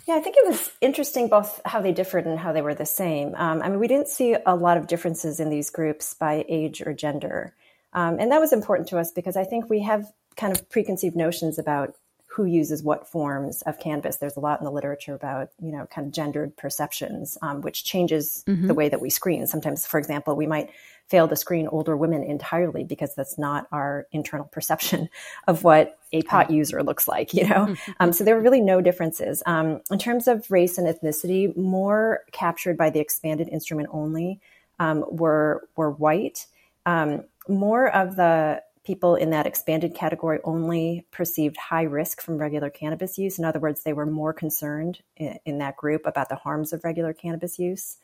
Yeah, 0.06 0.16
I 0.16 0.22
think 0.22 0.36
it 0.38 0.48
was 0.48 0.72
interesting 0.80 1.28
both 1.28 1.60
how 1.66 1.82
they 1.82 1.92
differed 1.92 2.26
and 2.26 2.40
how 2.40 2.54
they 2.54 2.62
were 2.62 2.76
the 2.76 2.86
same. 2.86 3.34
Um, 3.36 3.62
I 3.62 3.70
mean, 3.70 3.80
we 3.80 3.88
didn't 3.88 4.08
see 4.08 4.38
a 4.46 4.56
lot 4.56 4.78
of 4.78 4.88
differences 4.88 5.40
in 5.40 5.50
these 5.50 5.70
groups 5.70 6.14
by 6.14 6.46
age 6.48 6.82
or 6.82 6.94
gender. 6.94 7.54
Um, 7.94 8.20
and 8.20 8.32
that 8.32 8.40
was 8.40 8.54
important 8.54 8.90
to 8.90 9.00
us 9.00 9.12
because 9.12 9.36
I 9.36 9.44
think 9.44 9.70
we 9.70 9.82
have 9.82 10.06
kind 10.36 10.56
of 10.56 10.70
preconceived 10.70 11.16
notions 11.16 11.58
about 11.58 11.96
who 12.38 12.46
uses 12.46 12.84
what 12.84 13.08
forms 13.08 13.63
of 13.63 13.79
cannabis. 13.79 14.17
There's 14.17 14.38
a 14.38 14.39
lot 14.39 14.60
in 14.60 14.65
the 14.65 14.72
literature 14.72 15.15
about, 15.15 15.50
you 15.60 15.72
know, 15.72 15.88
kind 15.88 16.06
of 16.06 16.13
gendered 16.13 16.56
perceptions, 16.56 17.36
um, 17.41 17.62
which 17.62 17.84
changes 17.84 18.44
mm-hmm. 18.48 18.67
the 18.67 18.75
way 18.75 18.89
that 18.89 19.01
we 19.01 19.10
screen. 19.10 19.48
Sometimes, 19.48 19.88
for 19.88 19.98
example, 19.98 20.36
we 20.36 20.46
might 20.46 20.70
fail 21.08 21.27
to 21.27 21.36
screen 21.36 21.67
older 21.67 21.98
women 21.98 22.22
entirely 22.22 22.84
because 22.84 23.15
that's 23.15 23.39
not 23.39 23.65
our 23.72 24.06
internal 24.12 24.46
perception 24.46 25.10
of 25.48 25.63
what 25.63 25.98
a 26.13 26.22
pot 26.22 26.51
user 26.51 26.84
looks 26.84 27.08
like, 27.08 27.34
you 27.34 27.44
know? 27.44 27.65
Mm-hmm. 27.65 27.91
Um, 28.00 28.13
so 28.13 28.24
there 28.24 28.36
were 28.36 28.41
really 28.44 28.62
no 28.62 28.82
differences. 28.82 29.41
Um, 29.48 29.82
in 29.89 29.98
terms 29.98 30.27
of 30.27 30.46
race 30.51 30.77
and 30.77 30.88
ethnicity, 30.88 31.58
more 31.58 32.22
captured 32.32 32.77
by 32.77 32.91
the 32.91 33.00
expanded 33.00 33.50
instrument 33.50 33.89
only 33.91 34.39
um, 34.77 35.03
were, 35.10 35.67
were 35.75 35.89
white. 35.89 36.46
Um, 36.86 37.24
more 37.50 37.89
of 37.89 38.15
the 38.15 38.62
people 38.88 39.15
in 39.15 39.32
that 39.32 39.46
expanded 39.46 39.94
category 39.94 40.39
only 40.46 41.06
perceived 41.12 41.58
high 41.58 41.84
risk 41.84 42.22
from 42.22 42.38
regular 42.38 42.70
cannabis 42.70 43.17
use. 43.17 43.38
In 43.38 43.44
other 43.44 43.60
words, 43.60 43.84
they 43.84 43.91
were 43.91 44.06
more 44.06 44.32
concerned 44.32 45.01
in, 45.17 45.38
in, 45.46 45.58
that 45.58 45.75
group 45.75 46.06
about 46.06 46.29
the 46.29 46.36
harms 46.36 46.72
of 46.72 46.86
regular 46.86 47.12
cannabis 47.12 47.60
use. 47.60 47.98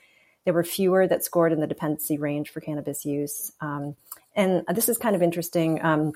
There 0.43 0.53
were 0.53 0.65
fewer 0.65 1.07
that 1.07 1.23
scored 1.23 1.53
in 1.53 1.61
the 1.61 1.67
dependency 1.67 2.17
range 2.17 2.49
for 2.49 2.59
cannabis 2.59 3.05
use. 3.05 3.53
Um, 3.61 3.95
and 4.35 4.65
this 4.75 4.89
is 4.89 4.97
kind 4.97 5.15
of 5.15 5.21
interesting. 5.21 5.83
Um, 5.83 6.11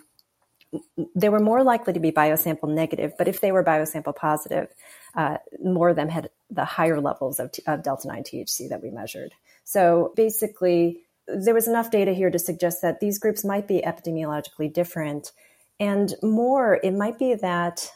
they 1.15 1.29
were 1.29 1.39
more 1.39 1.63
likely 1.63 1.93
to 1.93 2.01
be 2.01 2.11
biosample 2.11 2.67
negative, 2.67 3.13
but 3.17 3.29
if 3.29 3.39
they 3.39 3.53
were 3.53 3.63
biosample 3.63 4.17
positive, 4.17 4.67
uh, 5.15 5.37
more 5.63 5.87
of 5.87 5.95
them 5.95 6.09
had 6.09 6.29
the 6.49 6.65
higher 6.65 6.99
levels 6.99 7.39
of, 7.39 7.51
of 7.67 7.83
delta 7.83 8.09
9 8.09 8.21
THC 8.21 8.67
that 8.67 8.83
we 8.83 8.89
measured. 8.89 9.31
So 9.63 10.11
basically, 10.17 11.06
there 11.27 11.53
was 11.53 11.67
enough 11.67 11.91
data 11.91 12.13
here 12.13 12.29
to 12.29 12.39
suggest 12.39 12.81
that 12.81 12.99
these 12.99 13.19
groups 13.19 13.43
might 13.43 13.67
be 13.67 13.81
epidemiologically 13.81 14.71
different. 14.71 15.31
And 15.79 16.13
more, 16.23 16.79
it 16.83 16.93
might 16.93 17.19
be 17.19 17.35
that 17.35 17.91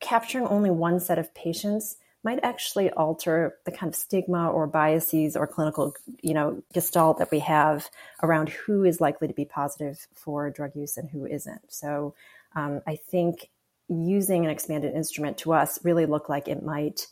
capturing 0.00 0.46
only 0.46 0.70
one 0.70 1.00
set 1.00 1.18
of 1.18 1.34
patients 1.34 1.96
might 2.22 2.40
actually 2.42 2.90
alter 2.90 3.56
the 3.64 3.72
kind 3.72 3.88
of 3.88 3.94
stigma 3.94 4.50
or 4.50 4.66
biases 4.66 5.36
or 5.36 5.46
clinical, 5.46 5.94
you 6.22 6.34
know, 6.34 6.62
gestalt 6.72 7.18
that 7.18 7.30
we 7.30 7.38
have 7.38 7.88
around 8.22 8.50
who 8.50 8.84
is 8.84 9.00
likely 9.00 9.26
to 9.26 9.34
be 9.34 9.44
positive 9.44 10.06
for 10.14 10.50
drug 10.50 10.76
use 10.76 10.96
and 10.96 11.08
who 11.08 11.24
isn't. 11.26 11.62
So 11.68 12.14
um, 12.54 12.82
I 12.86 12.96
think 12.96 13.48
using 13.88 14.44
an 14.44 14.50
expanded 14.50 14.94
instrument 14.94 15.38
to 15.38 15.52
us 15.52 15.82
really 15.82 16.06
looked 16.06 16.28
like 16.28 16.46
it 16.46 16.62
might 16.62 17.06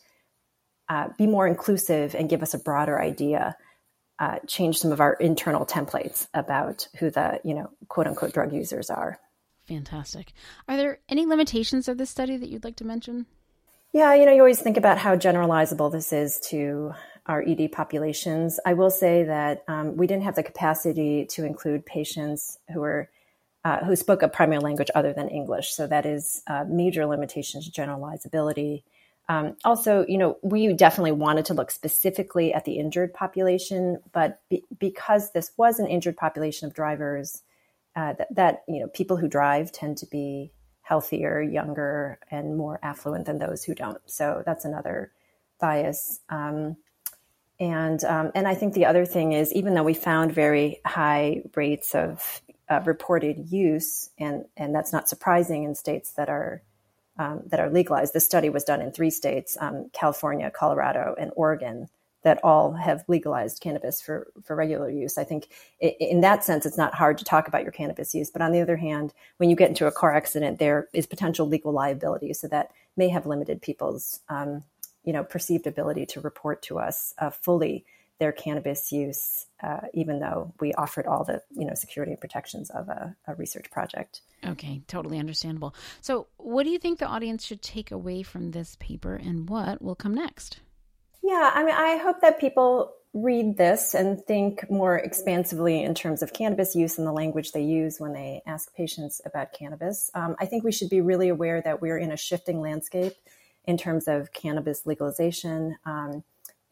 uh, 0.89 1.09
be 1.17 1.27
more 1.27 1.47
inclusive 1.47 2.15
and 2.15 2.29
give 2.29 2.43
us 2.43 2.55
a 2.55 2.59
broader 2.59 3.01
idea 3.01 3.57
uh, 4.19 4.39
change 4.47 4.79
some 4.79 4.93
of 4.93 5.01
our 5.01 5.15
internal 5.15 5.65
templates 5.65 6.27
about 6.35 6.89
who 6.99 7.11
the 7.11 7.41
you 7.45 7.55
know 7.55 7.71
quote 7.89 8.07
unquote 8.07 8.33
drug 8.33 8.53
users 8.53 8.91
are. 8.91 9.19
Fantastic. 9.67 10.33
Are 10.67 10.77
there 10.77 10.99
any 11.09 11.27
limitations 11.27 11.89
of 11.89 11.99
this 11.99 12.11
study 12.11 12.37
that 12.39 12.49
you'd 12.49 12.65
like 12.65 12.77
to 12.77 12.87
mention? 12.87 13.27
Yeah, 13.93 14.15
you 14.15 14.27
know, 14.27 14.33
you 14.33 14.41
always 14.41 14.61
think 14.61 14.77
about 14.77 14.99
how 14.99 15.17
generalizable 15.17 15.91
this 15.91 16.13
is 16.13 16.41
to 16.51 16.93
our 17.27 17.43
ED 17.47 17.73
populations. 17.73 18.59
I 18.65 18.75
will 18.75 18.91
say 18.91 19.25
that 19.25 19.65
um, 19.69 19.97
we 19.97 20.07
didn't 20.07 20.25
have 20.25 20.35
the 20.35 20.43
capacity 20.43 21.27
to 21.31 21.45
include 21.45 21.87
patients 21.87 22.59
who 22.73 22.81
were 22.81 23.11
uh, 23.65 23.85
who 23.85 23.97
spoke 23.97 24.23
a 24.23 24.29
primary 24.29 24.61
language 24.61 24.91
other 24.95 25.13
than 25.13 25.29
English. 25.29 25.73
So 25.73 25.87
that 25.87 26.07
is 26.07 26.43
a 26.47 26.65
major 26.65 27.07
limitation 27.07 27.61
to 27.61 27.71
generalizability. 27.71 28.83
Um, 29.29 29.57
also, 29.65 30.07
you 30.09 30.17
know, 30.17 30.39
we 30.43 30.73
definitely 30.73 31.13
wanted 31.13 31.45
to 31.47 31.55
look 31.55 31.71
specifically 31.71 32.55
at 32.55 32.65
the 32.65 32.79
injured 32.79 33.13
population, 33.13 33.99
but 34.13 34.41
be, 34.49 34.65
because 34.79 35.33
this 35.33 35.53
was 35.59 35.79
an 35.79 35.87
injured 35.87 36.17
population 36.17 36.67
of 36.67 36.75
drivers, 36.75 37.43
uh, 37.95 38.15
that, 38.15 38.35
that, 38.35 38.63
you 38.67 38.81
know, 38.81 38.89
people 38.89 39.19
who 39.19 39.29
drive 39.29 39.71
tend 39.71 39.99
to 39.99 40.07
be 40.07 40.53
healthier, 40.81 41.43
younger, 41.43 42.19
and 42.31 42.57
more 42.57 42.79
affluent 42.83 43.27
than 43.27 43.39
those 43.39 43.65
who 43.65 43.75
don't. 43.75 44.01
So 44.07 44.43
that's 44.47 44.65
another 44.65 45.13
bias. 45.61 46.21
Um, 46.31 46.77
and 47.61 48.03
um, 48.05 48.31
and 48.35 48.47
I 48.47 48.55
think 48.55 48.75
the 48.75 48.87
other 48.87 49.05
thing 49.05 49.33
is, 49.33 49.53
even 49.53 49.75
though 49.75 49.83
we 49.83 49.95
found 49.95 50.33
very 50.33 50.81
high 50.87 51.43
rates 51.57 51.95
of 51.95 52.41
uh, 52.69 52.81
reported 52.85 53.51
use, 53.51 54.11
and 54.19 54.45
and 54.57 54.75
that's 54.75 54.93
not 54.93 55.09
surprising 55.09 55.65
in 55.65 55.75
states 55.75 56.13
that 56.13 56.29
are 56.29 56.63
um, 57.19 57.43
that 57.47 57.61
are 57.61 57.71
legalized. 57.71 58.15
This 58.15 58.27
study 58.27 58.49
was 58.49 58.65
done 58.65 58.81
in 58.81 58.93
three 58.93 59.11
states 59.11 59.57
um, 59.61 59.91
California, 59.93 60.51
Colorado, 60.51 61.15
and 61.19 61.31
Oregon 61.37 61.89
that 62.23 62.41
all 62.43 62.73
have 62.73 63.05
legalized 63.07 63.61
cannabis 63.61 64.01
for, 64.01 64.27
for 64.45 64.57
regular 64.57 64.91
use. 64.91 65.19
I 65.19 65.25
think 65.25 65.49
in 65.81 66.21
that 66.23 66.43
sense, 66.43 66.67
it's 66.67 66.77
not 66.77 66.95
hard 66.95 67.17
to 67.19 67.25
talk 67.25 67.47
about 67.47 67.63
your 67.63 67.73
cannabis 67.73 68.13
use. 68.15 68.29
But 68.29 68.43
on 68.43 68.51
the 68.53 68.61
other 68.61 68.77
hand, 68.77 69.15
when 69.37 69.49
you 69.49 69.57
get 69.57 69.69
into 69.69 69.87
a 69.87 69.93
car 69.93 70.15
accident, 70.15 70.59
there 70.59 70.89
is 70.93 71.07
potential 71.07 71.47
legal 71.47 71.73
liability. 71.73 72.35
So 72.35 72.49
that 72.49 72.73
may 72.97 73.09
have 73.09 73.25
limited 73.25 73.63
people's 73.63 74.21
um, 74.29 74.65
you 75.05 75.13
know, 75.13 75.25
perceived 75.25 75.67
ability 75.67 76.05
to 76.05 76.21
report 76.21 76.61
to 76.61 76.79
us 76.79 77.15
uh, 77.19 77.31
fully 77.31 77.85
their 78.19 78.33
cannabis 78.33 78.91
use, 78.91 79.47
uh, 79.63 79.81
even 79.95 80.19
though 80.19 80.53
we 80.61 80.73
offered 80.75 81.07
all 81.07 81.25
the 81.25 81.43
you 81.51 81.67
know 81.67 81.75
security 81.75 82.13
and 82.13 82.21
protections 82.21 82.71
of 82.71 82.89
a, 82.89 83.17
a, 83.27 83.35
research 83.35 83.71
project. 83.71 84.23
Okay, 84.45 84.83
totally 84.89 85.19
understandable. 85.19 85.75
So, 86.01 86.27
what 86.37 86.65
do 86.65 86.71
you 86.71 86.79
think 86.79 86.99
the 86.99 87.07
audience 87.07 87.45
should 87.45 87.63
take 87.63 87.91
away 87.91 88.23
from 88.23 88.51
this 88.51 88.77
paper, 88.81 89.15
and 89.15 89.49
what 89.49 89.81
will 89.81 89.95
come 89.95 90.15
next? 90.15 90.61
Yeah, 91.23 91.51
I 91.55 91.65
mean, 91.65 91.75
I 91.75 91.97
hope 91.97 92.21
that 92.23 92.41
people 92.41 92.95
read 93.15 93.57
this 93.57 93.95
and 93.95 94.23
think 94.25 94.71
more 94.71 94.97
expansively 94.97 95.83
in 95.83 95.95
terms 95.95 96.23
of 96.23 96.33
cannabis 96.33 96.77
use 96.77 96.99
and 96.99 97.07
the 97.07 97.13
language 97.13 97.53
they 97.53 97.63
use 97.63 97.99
when 97.99 98.13
they 98.13 98.43
ask 98.47 98.75
patients 98.75 99.21
about 99.25 99.53
cannabis. 99.53 100.11
Um, 100.15 100.37
I 100.39 100.47
think 100.47 100.63
we 100.63 100.73
should 100.73 100.91
be 100.91 101.01
really 101.01 101.29
aware 101.29 101.61
that 101.63 101.81
we're 101.81 101.99
in 101.99 102.13
a 102.13 102.17
shifting 102.17 102.61
landscape 102.61 103.15
in 103.67 103.77
terms 103.77 104.09
of 104.09 104.33
cannabis 104.33 104.87
legalization. 104.87 105.77
Um, 105.85 106.23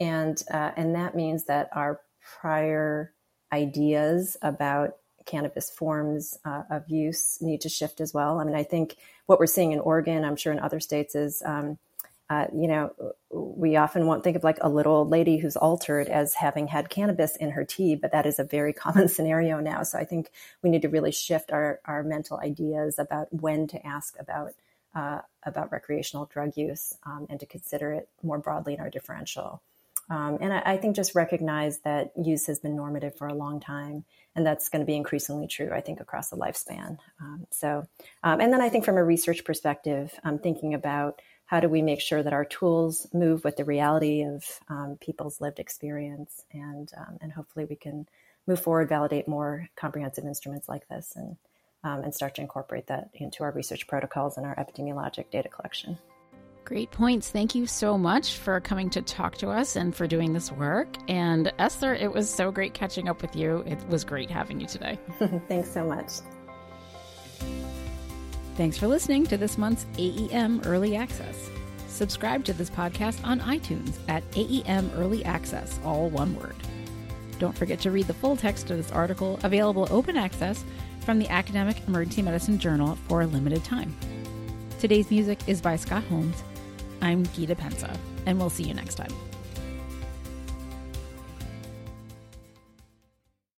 and 0.00 0.42
uh, 0.52 0.72
and 0.76 0.94
that 0.94 1.14
means 1.14 1.44
that 1.44 1.70
our 1.72 2.00
prior 2.40 3.12
ideas 3.52 4.36
about 4.42 4.96
cannabis 5.24 5.70
forms 5.70 6.38
uh, 6.44 6.62
of 6.70 6.88
use 6.88 7.38
need 7.40 7.60
to 7.60 7.68
shift 7.68 8.00
as 8.00 8.14
well. 8.14 8.38
I 8.38 8.44
mean, 8.44 8.54
I 8.54 8.62
think 8.62 8.96
what 9.26 9.40
we're 9.40 9.46
seeing 9.46 9.72
in 9.72 9.80
Oregon, 9.80 10.24
I'm 10.24 10.36
sure 10.36 10.52
in 10.52 10.60
other 10.60 10.80
states, 10.80 11.14
is 11.14 11.42
um, 11.44 11.78
uh, 12.28 12.46
you 12.52 12.66
know, 12.66 12.92
we 13.30 13.76
often 13.76 14.06
won't 14.06 14.24
think 14.24 14.36
of 14.36 14.42
like 14.42 14.58
a 14.60 14.68
little 14.68 14.94
old 14.96 15.10
lady 15.10 15.36
who's 15.36 15.56
altered 15.56 16.08
as 16.08 16.34
having 16.34 16.66
had 16.66 16.88
cannabis 16.88 17.36
in 17.36 17.50
her 17.50 17.64
tea, 17.64 17.94
but 17.94 18.10
that 18.10 18.26
is 18.26 18.38
a 18.38 18.44
very 18.44 18.72
common 18.84 19.08
scenario 19.08 19.60
now. 19.60 19.82
So 19.82 19.98
I 19.98 20.04
think 20.04 20.30
we 20.62 20.70
need 20.70 20.82
to 20.82 20.88
really 20.88 21.12
shift 21.12 21.52
our, 21.52 21.80
our 21.84 22.02
mental 22.02 22.38
ideas 22.38 22.98
about 22.98 23.32
when 23.32 23.66
to 23.68 23.86
ask 23.86 24.16
about 24.18 24.52
uh, 24.94 25.20
about 25.42 25.70
recreational 25.70 26.24
drug 26.24 26.56
use 26.56 26.94
um, 27.04 27.26
and 27.28 27.38
to 27.38 27.44
consider 27.44 27.92
it 27.92 28.08
more 28.22 28.38
broadly 28.38 28.72
in 28.72 28.80
our 28.80 28.88
differential. 28.88 29.60
Um, 30.08 30.38
and 30.40 30.52
I, 30.52 30.62
I, 30.64 30.76
think 30.76 30.94
just 30.94 31.16
recognize 31.16 31.80
that 31.80 32.12
use 32.16 32.46
has 32.46 32.60
been 32.60 32.76
normative 32.76 33.16
for 33.16 33.26
a 33.26 33.34
long 33.34 33.58
time, 33.58 34.04
and 34.36 34.46
that's 34.46 34.68
going 34.68 34.80
to 34.80 34.86
be 34.86 34.94
increasingly 34.94 35.48
true, 35.48 35.70
I 35.72 35.80
think, 35.80 36.00
across 36.00 36.28
the 36.28 36.36
lifespan. 36.36 36.98
Um, 37.20 37.46
so, 37.50 37.88
um, 38.22 38.40
and 38.40 38.52
then 38.52 38.60
I 38.60 38.68
think 38.68 38.84
from 38.84 38.98
a 38.98 39.04
research 39.04 39.44
perspective, 39.44 40.12
thinking 40.42 40.74
about 40.74 41.20
how 41.46 41.60
do 41.60 41.68
we 41.68 41.82
make 41.82 42.00
sure 42.00 42.22
that 42.22 42.32
our 42.32 42.44
tools 42.44 43.06
move 43.12 43.42
with 43.44 43.56
the 43.56 43.64
reality 43.64 44.22
of 44.22 44.44
um, 44.68 44.98
people's 45.00 45.40
lived 45.40 45.58
experience, 45.58 46.44
and 46.52 46.90
um, 46.96 47.18
and 47.20 47.32
hopefully 47.32 47.66
we 47.68 47.76
can 47.76 48.06
move 48.46 48.60
forward, 48.60 48.88
validate 48.88 49.26
more 49.26 49.68
comprehensive 49.76 50.24
instruments 50.24 50.68
like 50.68 50.86
this, 50.88 51.14
and 51.16 51.36
um, 51.84 52.02
and 52.02 52.14
start 52.14 52.34
to 52.34 52.42
incorporate 52.42 52.88
that 52.88 53.10
into 53.14 53.44
our 53.44 53.52
research 53.52 53.86
protocols 53.86 54.36
and 54.36 54.46
our 54.46 54.56
epidemiologic 54.56 55.30
data 55.30 55.48
collection. 55.48 55.98
Great 56.66 56.90
points. 56.90 57.30
Thank 57.30 57.54
you 57.54 57.64
so 57.64 57.96
much 57.96 58.38
for 58.38 58.58
coming 58.60 58.90
to 58.90 59.00
talk 59.00 59.36
to 59.36 59.50
us 59.50 59.76
and 59.76 59.94
for 59.94 60.08
doing 60.08 60.32
this 60.32 60.50
work. 60.50 60.88
And 61.06 61.52
Esther, 61.60 61.94
it 61.94 62.12
was 62.12 62.28
so 62.28 62.50
great 62.50 62.74
catching 62.74 63.08
up 63.08 63.22
with 63.22 63.36
you. 63.36 63.62
It 63.68 63.78
was 63.88 64.02
great 64.02 64.28
having 64.28 64.58
you 64.58 64.66
today. 64.66 64.98
Thanks 65.48 65.70
so 65.70 65.86
much. 65.86 66.10
Thanks 68.56 68.76
for 68.76 68.88
listening 68.88 69.26
to 69.28 69.36
this 69.36 69.56
month's 69.56 69.86
AEM 69.96 70.66
Early 70.66 70.96
Access. 70.96 71.50
Subscribe 71.86 72.44
to 72.46 72.52
this 72.52 72.68
podcast 72.68 73.24
on 73.24 73.38
iTunes 73.42 73.96
at 74.08 74.28
AEM 74.32 74.90
Early 74.98 75.24
Access, 75.24 75.78
all 75.84 76.10
one 76.10 76.34
word. 76.34 76.56
Don't 77.38 77.56
forget 77.56 77.78
to 77.82 77.92
read 77.92 78.08
the 78.08 78.14
full 78.14 78.36
text 78.36 78.72
of 78.72 78.76
this 78.76 78.90
article, 78.90 79.38
available 79.44 79.86
open 79.88 80.16
access 80.16 80.64
from 81.02 81.20
the 81.20 81.28
Academic 81.28 81.76
Emergency 81.86 82.22
Medicine 82.22 82.58
Journal 82.58 82.98
for 83.06 83.20
a 83.22 83.26
limited 83.28 83.62
time. 83.62 83.94
Today's 84.80 85.12
music 85.12 85.38
is 85.46 85.60
by 85.60 85.76
Scott 85.76 86.02
Holmes. 86.04 86.42
I'm 87.02 87.24
Gita 87.26 87.54
Pensa, 87.54 87.96
and 88.26 88.38
we'll 88.38 88.50
see 88.50 88.64
you 88.64 88.74
next 88.74 88.94
time. 88.96 89.12